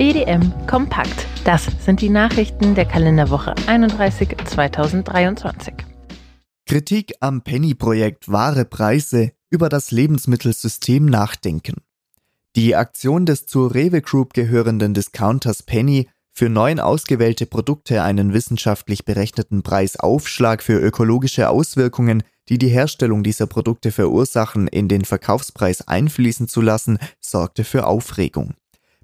[0.00, 1.26] BDM Kompakt.
[1.44, 5.74] Das sind die Nachrichten der Kalenderwoche 31 2023.
[6.64, 11.82] Kritik am Penny-Projekt Wahre Preise über das Lebensmittelsystem nachdenken.
[12.56, 19.04] Die Aktion des zur Rewe Group gehörenden Discounters Penny für neun ausgewählte Produkte einen wissenschaftlich
[19.04, 26.48] berechneten Preisaufschlag für ökologische Auswirkungen, die die Herstellung dieser Produkte verursachen, in den Verkaufspreis einfließen
[26.48, 28.54] zu lassen, sorgte für Aufregung.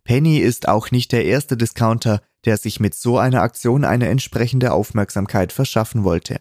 [0.07, 4.71] Penny ist auch nicht der erste Discounter, der sich mit so einer Aktion eine entsprechende
[4.73, 6.41] Aufmerksamkeit verschaffen wollte.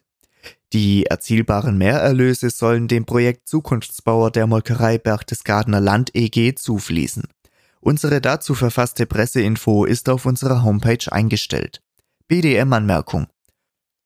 [0.72, 7.24] Die erzielbaren Mehrerlöse sollen dem Projekt Zukunftsbauer der Molkerei Berchtesgadener Land EG zufließen.
[7.80, 11.82] Unsere dazu verfasste Presseinfo ist auf unserer Homepage eingestellt.
[12.28, 13.26] BDM-Anmerkung.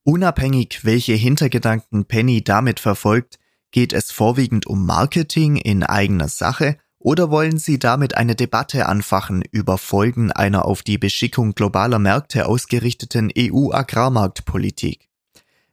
[0.05, 3.39] Unabhängig, welche Hintergedanken Penny damit verfolgt,
[3.71, 9.43] geht es vorwiegend um Marketing in eigener Sache oder wollen Sie damit eine Debatte anfachen
[9.51, 15.09] über Folgen einer auf die Beschickung globaler Märkte ausgerichteten EU-Agrarmarktpolitik?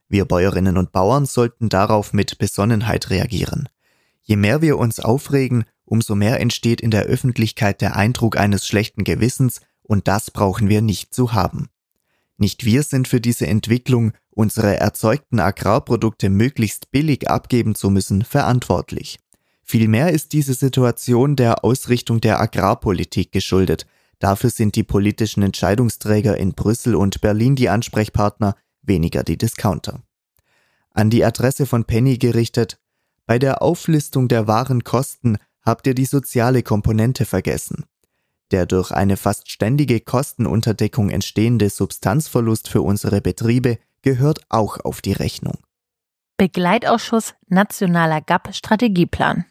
[0.09, 3.67] Wir Bäuerinnen und Bauern sollten darauf mit Besonnenheit reagieren.
[4.23, 9.03] Je mehr wir uns aufregen, umso mehr entsteht in der Öffentlichkeit der Eindruck eines schlechten
[9.03, 11.67] Gewissens, und das brauchen wir nicht zu haben.
[12.37, 19.17] Nicht wir sind für diese Entwicklung, unsere erzeugten Agrarprodukte möglichst billig abgeben zu müssen, verantwortlich.
[19.69, 23.85] Vielmehr ist diese Situation der Ausrichtung der Agrarpolitik geschuldet.
[24.17, 30.01] Dafür sind die politischen Entscheidungsträger in Brüssel und Berlin die Ansprechpartner, weniger die Discounter.
[30.91, 32.79] An die Adresse von Penny gerichtet,
[33.25, 37.83] bei der Auflistung der wahren Kosten habt ihr die soziale Komponente vergessen.
[38.51, 45.11] Der durch eine fast ständige Kostenunterdeckung entstehende Substanzverlust für unsere Betriebe gehört auch auf die
[45.11, 45.57] Rechnung.
[46.37, 49.43] Begleitausschuss Nationaler GAP-Strategieplan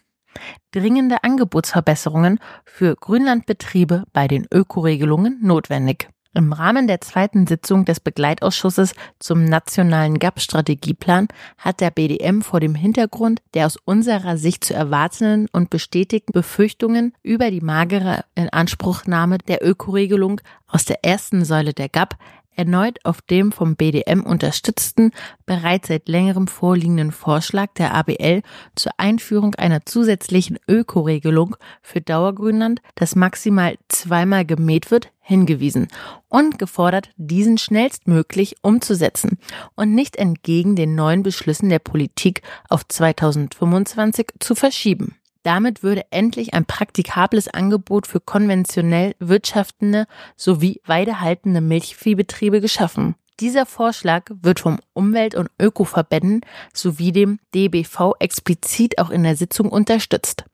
[0.73, 6.09] dringende Angebotsverbesserungen für Grünlandbetriebe bei den Ökoregelungen notwendig.
[6.37, 12.75] Im Rahmen der zweiten Sitzung des Begleitausschusses zum nationalen GAP-Strategieplan hat der BDM vor dem
[12.75, 19.67] Hintergrund der aus unserer Sicht zu erwartenden und bestätigten Befürchtungen über die magere Inanspruchnahme der
[19.67, 22.17] Ökoregelung aus der ersten Säule der GAP
[22.57, 25.13] erneut auf dem vom BDM unterstützten,
[25.45, 28.43] bereits seit längerem vorliegenden Vorschlag der ABL
[28.75, 35.89] zur Einführung einer zusätzlichen Ökoregelung für Dauergrünland, das maximal zweimal gemäht wird, hingewiesen
[36.29, 39.39] und gefordert, diesen schnellstmöglich umzusetzen
[39.75, 45.17] und nicht entgegen den neuen Beschlüssen der Politik auf 2025 zu verschieben.
[45.47, 53.15] Damit würde endlich ein praktikables Angebot für konventionell wirtschaftende sowie weidehaltende Milchviehbetriebe geschaffen.
[53.39, 56.41] Dieser Vorschlag wird vom Umwelt- und Ökoverbänden
[56.75, 60.47] sowie dem DBV explizit auch in der Sitzung unterstützt.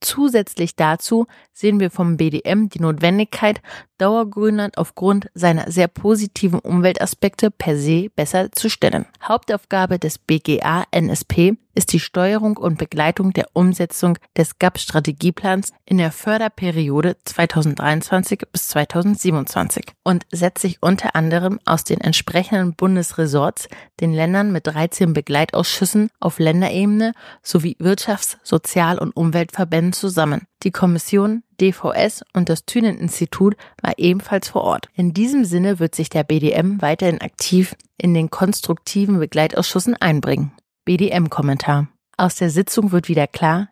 [0.00, 3.62] Zusätzlich dazu sehen wir vom BDM die Notwendigkeit,
[3.96, 9.06] Dauergrünland aufgrund seiner sehr positiven Umweltaspekte per se besser zu stellen.
[9.22, 16.12] Hauptaufgabe des BGA NSP ist die Steuerung und Begleitung der Umsetzung des GAP-Strategieplans in der
[16.12, 23.68] Förderperiode 2023 bis 2027 und setzt sich unter anderem aus den entsprechenden Bundesresorts,
[24.00, 27.12] den Ländern mit 13 Begleitausschüssen auf Länderebene
[27.42, 30.46] sowie Wirtschafts-, Sozial- und Umweltverbänden zusammen.
[30.62, 34.88] Die Kommission, DVS und das Thünen-Institut war ebenfalls vor Ort.
[34.94, 40.52] In diesem Sinne wird sich der BDM weiterhin aktiv in den konstruktiven Begleitausschüssen einbringen.
[40.84, 41.88] BDM-Kommentar.
[42.16, 43.68] Aus der Sitzung wird wieder klar,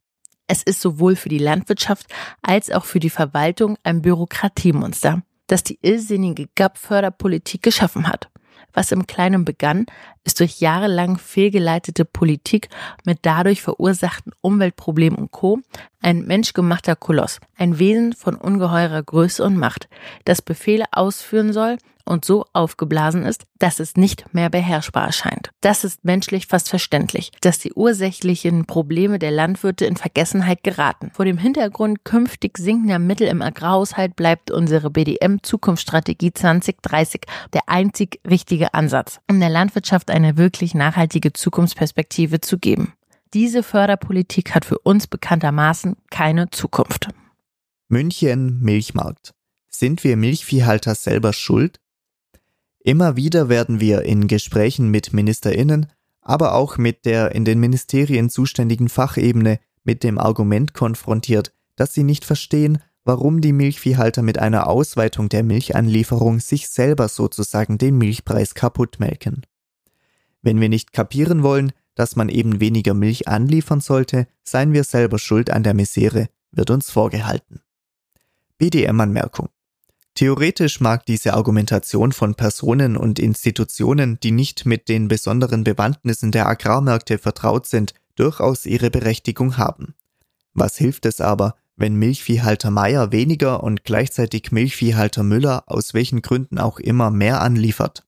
[0.47, 2.07] es ist sowohl für die Landwirtschaft
[2.43, 8.29] als auch für die Verwaltung ein Bürokratiemonster, das die irrsinnige GAP-Förderpolitik geschaffen hat.
[8.75, 9.87] Was im Kleinen begann,
[10.25, 12.69] ist durch jahrelang fehlgeleitete Politik
[13.05, 15.61] mit dadurch verursachten Umweltproblemen und Co.
[16.03, 19.89] ein menschgemachter Koloss, ein Wesen von ungeheurer Größe und Macht,
[20.25, 25.51] das Befehle ausführen soll und so aufgeblasen ist, dass es nicht mehr beherrschbar erscheint.
[25.61, 31.11] Das ist menschlich fast verständlich, dass die ursächlichen Probleme der Landwirte in Vergessenheit geraten.
[31.13, 38.21] Vor dem Hintergrund künftig sinkender Mittel im Agrarhaushalt bleibt unsere BDM Zukunftsstrategie 2030 der einzig
[38.29, 42.93] richtige Ansatz, um der Landwirtschaft eine wirklich nachhaltige Zukunftsperspektive zu geben.
[43.33, 47.09] Diese Förderpolitik hat für uns bekanntermaßen keine Zukunft.
[47.89, 49.35] München Milchmarkt.
[49.69, 51.81] Sind wir Milchviehhalter selber schuld?
[52.87, 55.87] Immer wieder werden wir in Gesprächen mit Ministerinnen,
[56.21, 62.03] aber auch mit der in den Ministerien zuständigen Fachebene mit dem Argument konfrontiert, dass sie
[62.03, 68.55] nicht verstehen, warum die Milchviehhalter mit einer Ausweitung der Milchanlieferung sich selber sozusagen den Milchpreis
[68.55, 69.47] kaputtmelken.
[70.43, 75.19] Wenn wir nicht kapieren wollen, dass man eben weniger Milch anliefern sollte, seien wir selber
[75.19, 77.63] schuld an der Misere, wird uns vorgehalten.
[78.59, 79.49] BDM-Anmerkung.
[80.15, 86.47] Theoretisch mag diese Argumentation von Personen und Institutionen, die nicht mit den besonderen Bewandtnissen der
[86.47, 89.95] Agrarmärkte vertraut sind, durchaus ihre Berechtigung haben.
[90.53, 96.59] Was hilft es aber, wenn Milchviehhalter Meier weniger und gleichzeitig Milchviehhalter Müller aus welchen Gründen
[96.59, 98.05] auch immer mehr anliefert?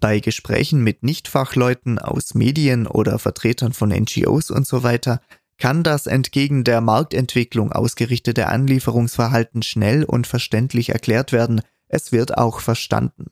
[0.00, 5.20] Bei Gesprächen mit Nichtfachleuten aus Medien oder Vertretern von NGOs und so weiter
[5.58, 12.60] kann das entgegen der Marktentwicklung ausgerichtete Anlieferungsverhalten schnell und verständlich erklärt werden, es wird auch
[12.60, 13.30] verstanden.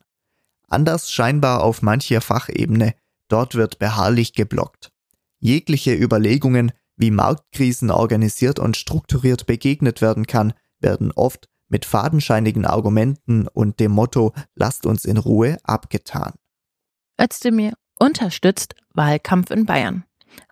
[0.67, 2.93] Anders scheinbar auf mancher Fachebene,
[3.27, 4.91] dort wird beharrlich geblockt.
[5.39, 13.47] Jegliche Überlegungen, wie Marktkrisen organisiert und strukturiert begegnet werden kann, werden oft mit fadenscheinigen Argumenten
[13.47, 16.33] und dem Motto Lasst uns in Ruhe abgetan.
[17.19, 20.03] Özdemir unterstützt Wahlkampf in Bayern.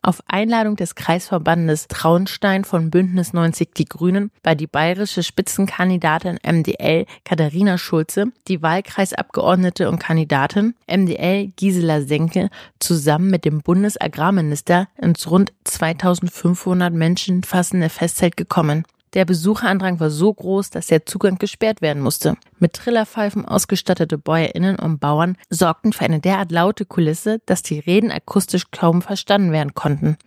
[0.01, 7.05] Auf Einladung des Kreisverbandes Traunstein von Bündnis 90 Die Grünen war die bayerische Spitzenkandidatin MDL
[7.25, 12.49] Katharina Schulze, die Wahlkreisabgeordnete und Kandidatin MDL Gisela Senke
[12.79, 18.85] zusammen mit dem Bundesagrarminister ins rund 2500 Menschen fassende Festzelt gekommen.
[19.13, 22.35] Der Besucherandrang war so groß, dass der Zugang gesperrt werden musste.
[22.59, 28.11] Mit Trillerpfeifen ausgestattete Bäuerinnen und Bauern sorgten für eine derart laute Kulisse, dass die Reden
[28.11, 30.17] akustisch kaum verstanden werden konnten.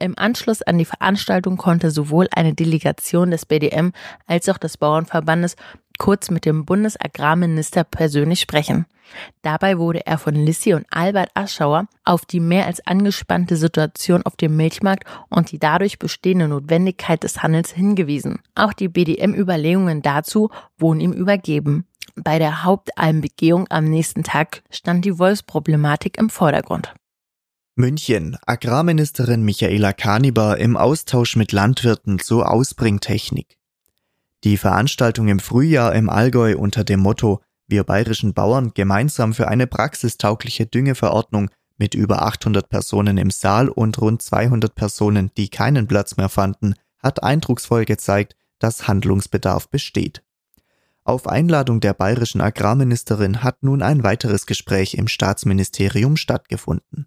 [0.00, 3.92] Im Anschluss an die Veranstaltung konnte sowohl eine Delegation des BDM
[4.26, 5.56] als auch des Bauernverbandes
[5.98, 8.86] kurz mit dem Bundesagrarminister persönlich sprechen.
[9.42, 14.36] Dabei wurde er von Lissi und Albert Aschauer auf die mehr als angespannte Situation auf
[14.36, 18.40] dem Milchmarkt und die dadurch bestehende Notwendigkeit des Handels hingewiesen.
[18.54, 21.86] Auch die BDM-Überlegungen dazu wurden ihm übergeben.
[22.14, 26.94] Bei der Hauptalmbegehung am nächsten Tag stand die Wolfsproblematik im Vordergrund.
[27.74, 28.36] München.
[28.46, 33.56] Agrarministerin Michaela Kaniber im Austausch mit Landwirten zur Ausbringtechnik.
[34.44, 39.68] Die Veranstaltung im Frühjahr im Allgäu unter dem Motto Wir bayerischen Bauern gemeinsam für eine
[39.68, 41.48] praxistaugliche Düngeverordnung
[41.78, 46.74] mit über 800 Personen im Saal und rund 200 Personen, die keinen Platz mehr fanden,
[46.98, 50.22] hat eindrucksvoll gezeigt, dass Handlungsbedarf besteht.
[51.04, 57.06] Auf Einladung der bayerischen Agrarministerin hat nun ein weiteres Gespräch im Staatsministerium stattgefunden.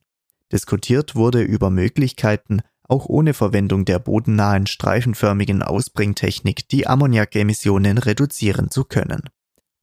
[0.51, 8.83] Diskutiert wurde über Möglichkeiten, auch ohne Verwendung der bodennahen streifenförmigen Ausbringtechnik die Ammoniakemissionen reduzieren zu
[8.83, 9.23] können.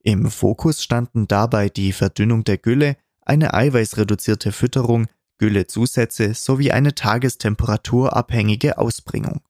[0.02, 5.06] Im Fokus standen dabei die Verdünnung der Gülle, eine eiweißreduzierte Fütterung,
[5.38, 9.40] Güllezusätze sowie eine tagestemperaturabhängige Ausbringung.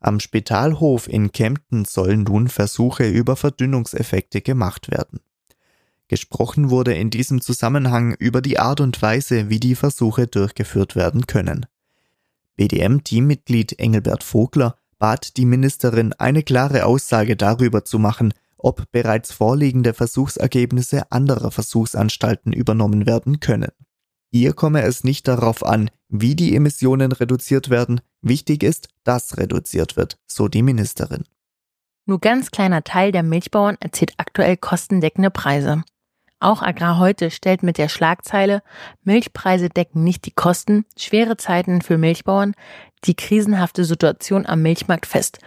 [0.00, 5.20] Am Spitalhof in Kempten sollen nun Versuche über Verdünnungseffekte gemacht werden.
[6.08, 11.26] Gesprochen wurde in diesem Zusammenhang über die Art und Weise, wie die Versuche durchgeführt werden
[11.26, 11.66] können.
[12.56, 19.94] BDM-Teammitglied Engelbert Vogler bat die Ministerin, eine klare Aussage darüber zu machen, ob bereits vorliegende
[19.94, 23.72] Versuchsergebnisse anderer Versuchsanstalten übernommen werden können.
[24.30, 29.96] Ihr komme es nicht darauf an, wie die Emissionen reduziert werden, wichtig ist, dass reduziert
[29.96, 31.24] wird, so die Ministerin.
[32.06, 35.84] Nur ganz kleiner Teil der Milchbauern erzielt aktuell kostendeckende Preise.
[36.42, 38.62] Auch Agrar heute stellt mit der Schlagzeile
[39.04, 42.54] Milchpreise decken nicht die Kosten, schwere Zeiten für Milchbauern,
[43.04, 45.38] die krisenhafte Situation am Milchmarkt fest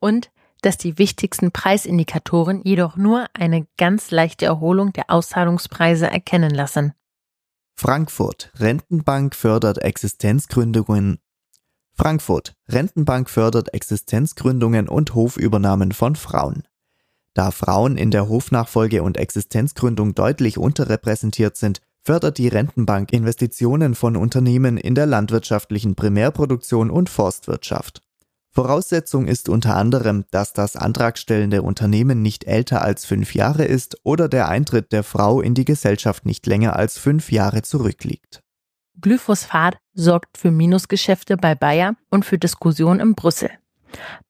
[0.00, 0.30] und
[0.60, 6.92] dass die wichtigsten Preisindikatoren jedoch nur eine ganz leichte Erholung der Auszahlungspreise erkennen lassen.
[7.74, 11.20] Frankfurt Rentenbank fördert Existenzgründungen
[11.94, 16.67] Frankfurt Rentenbank fördert Existenzgründungen und Hofübernahmen von Frauen.
[17.38, 24.16] Da Frauen in der Hofnachfolge und Existenzgründung deutlich unterrepräsentiert sind, fördert die Rentenbank Investitionen von
[24.16, 28.02] Unternehmen in der landwirtschaftlichen Primärproduktion und Forstwirtschaft.
[28.50, 34.28] Voraussetzung ist unter anderem, dass das antragstellende Unternehmen nicht älter als fünf Jahre ist oder
[34.28, 38.42] der Eintritt der Frau in die Gesellschaft nicht länger als fünf Jahre zurückliegt.
[39.00, 43.50] Glyphosat sorgt für Minusgeschäfte bei Bayer und für Diskussionen in Brüssel.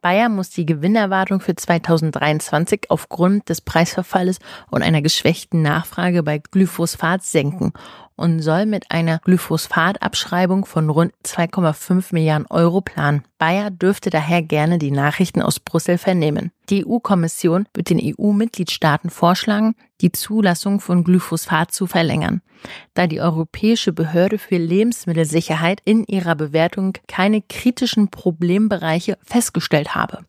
[0.00, 4.38] Bayer muss die Gewinnerwartung für 2023 aufgrund des Preisverfalles
[4.70, 7.72] und einer geschwächten Nachfrage bei Glyphosat senken
[8.18, 13.22] und soll mit einer Glyphosatabschreibung von rund 2,5 Milliarden Euro planen.
[13.38, 16.50] Bayer dürfte daher gerne die Nachrichten aus Brüssel vernehmen.
[16.68, 22.42] Die EU-Kommission wird den EU-Mitgliedstaaten vorschlagen, die Zulassung von Glyphosat zu verlängern,
[22.94, 30.24] da die Europäische Behörde für Lebensmittelsicherheit in ihrer Bewertung keine kritischen Problembereiche festgestellt habe.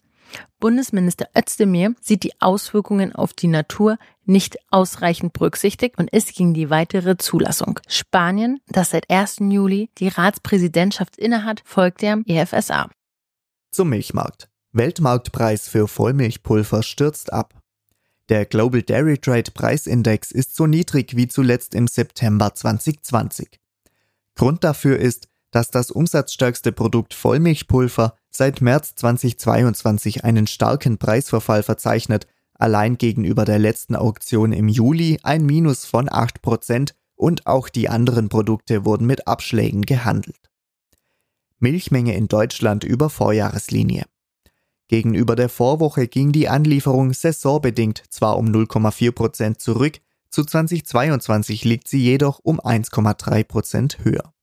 [0.59, 6.69] Bundesminister Özdemir sieht die Auswirkungen auf die Natur nicht ausreichend berücksichtigt und ist gegen die
[6.69, 7.79] weitere Zulassung.
[7.87, 9.37] Spanien, das seit 1.
[9.49, 12.89] Juli die Ratspräsidentschaft innehat, folgt der EFSA.
[13.71, 14.49] Zum Milchmarkt.
[14.71, 17.59] Weltmarktpreis für Vollmilchpulver stürzt ab.
[18.29, 23.59] Der Global Dairy Trade Preisindex ist so niedrig wie zuletzt im September 2020.
[24.35, 32.27] Grund dafür ist, dass das umsatzstärkste Produkt Vollmilchpulver seit März 2022 einen starken Preisverfall verzeichnet,
[32.53, 38.29] allein gegenüber der letzten Auktion im Juli ein Minus von 8% und auch die anderen
[38.29, 40.49] Produkte wurden mit Abschlägen gehandelt.
[41.59, 44.05] Milchmenge in Deutschland über Vorjahreslinie.
[44.87, 49.99] Gegenüber der Vorwoche ging die Anlieferung saisonbedingt zwar um 0,4 Prozent zurück,
[50.31, 54.33] zu 2022 liegt sie jedoch um 1,3 Prozent höher.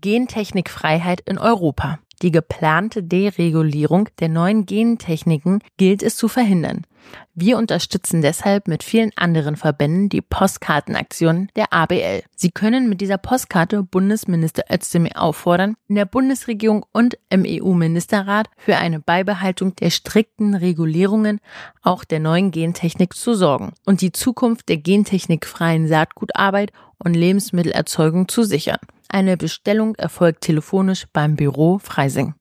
[0.00, 1.98] Gentechnikfreiheit in Europa.
[2.22, 6.86] Die geplante Deregulierung der neuen Gentechniken gilt es zu verhindern.
[7.34, 12.22] Wir unterstützen deshalb mit vielen anderen Verbänden die Postkartenaktion der ABL.
[12.34, 18.76] Sie können mit dieser Postkarte Bundesminister Özdemir auffordern, in der Bundesregierung und im EU-Ministerrat für
[18.76, 21.40] eine Beibehaltung der strikten Regulierungen
[21.82, 28.44] auch der neuen Gentechnik zu sorgen und die Zukunft der gentechnikfreien Saatgutarbeit und Lebensmittelerzeugung zu
[28.44, 28.78] sichern.
[29.14, 32.34] Eine Bestellung erfolgt telefonisch beim Büro Freising.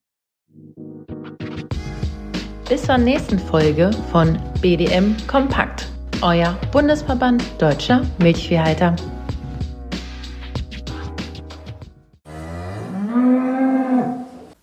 [2.67, 5.87] Bis zur nächsten Folge von BDM Kompakt,
[6.23, 8.95] euer Bundesverband Deutscher Milchviehhalter.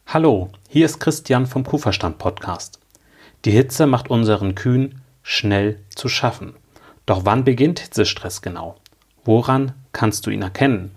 [0.09, 2.81] Hallo, hier ist Christian vom Kuhverstand Podcast.
[3.45, 6.55] Die Hitze macht unseren Kühen schnell zu schaffen.
[7.07, 8.75] Doch wann beginnt Hitzestress genau?
[9.25, 10.97] Woran kannst du ihn erkennen?